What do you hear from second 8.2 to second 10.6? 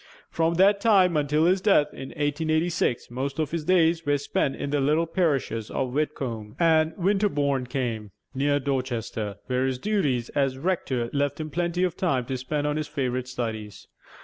near Dorchester, where his duties as